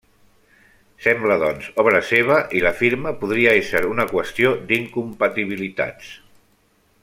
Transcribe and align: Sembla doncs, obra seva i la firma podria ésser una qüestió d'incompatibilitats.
Sembla 1.07 1.35
doncs, 1.43 1.67
obra 1.83 1.99
seva 2.11 2.39
i 2.59 2.63
la 2.65 2.73
firma 2.79 3.13
podria 3.21 3.53
ésser 3.61 3.83
una 3.93 4.07
qüestió 4.15 4.55
d'incompatibilitats. 4.73 6.13